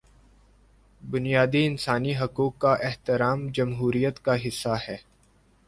بنیادی 1.01 1.65
انسانی 1.65 2.15
حقوق 2.17 2.57
کا 2.57 2.73
احترام 2.73 3.47
جمہوریت 3.47 4.19
کا 4.19 4.35
حصہ 4.47 4.75
ہے۔ 4.87 4.97